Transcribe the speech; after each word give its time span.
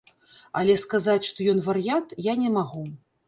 Але 0.59 0.77
сказаць, 0.83 1.27
што 1.29 1.47
ён 1.53 1.61
вар'ят, 1.67 2.17
я 2.31 2.37
не 2.47 2.53
магу. 2.59 2.83